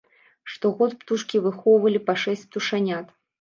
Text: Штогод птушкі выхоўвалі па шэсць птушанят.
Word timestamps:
Штогод 0.53 0.95
птушкі 1.01 1.41
выхоўвалі 1.45 2.03
па 2.09 2.17
шэсць 2.23 2.47
птушанят. 2.49 3.15